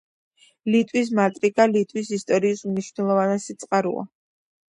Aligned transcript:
ლიტვის 0.75 1.09
მეტრიკა 1.19 1.67
ლიტვის 1.75 2.09
ისტორიის 2.17 2.65
უმნიშვნელოვანესი 2.69 3.57
წყაროა. 3.65 4.07